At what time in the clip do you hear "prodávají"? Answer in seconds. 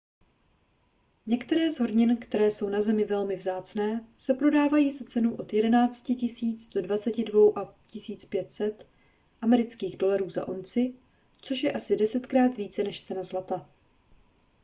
4.33-4.91